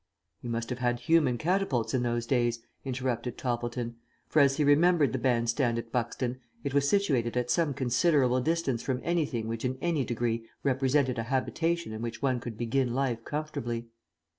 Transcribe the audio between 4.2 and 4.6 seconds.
for as